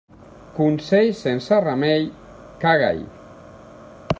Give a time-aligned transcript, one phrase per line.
[0.59, 2.09] Consell sense remei,
[2.65, 3.07] caga-hi.